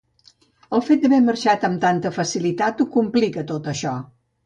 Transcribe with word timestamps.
El 0.77 0.81
fet 0.87 1.03
d’haver 1.03 1.19
marxat 1.27 1.67
amb 1.71 1.79
tanta 1.85 2.15
facilitat 2.19 2.85
ho 2.87 2.91
complica, 2.99 3.49
tot 3.57 3.73
això. 3.77 3.99